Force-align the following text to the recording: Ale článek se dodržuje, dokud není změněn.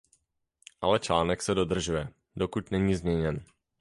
Ale 0.81 0.99
článek 0.99 1.41
se 1.41 1.55
dodržuje, 1.55 2.07
dokud 2.35 2.71
není 2.71 2.95
změněn. 2.95 3.43